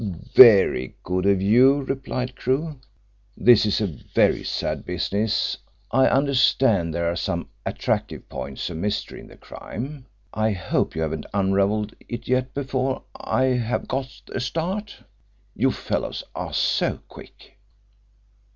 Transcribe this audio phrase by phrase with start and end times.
[0.33, 2.79] "Very good of you," replied Crewe.
[3.37, 5.59] "This is a very sad business.
[5.91, 10.07] I understand there are some attractive points of mystery in the crime.
[10.33, 15.03] I hope you haven't unravelled it yet before I have got a start.
[15.55, 17.59] You fellows are so quick."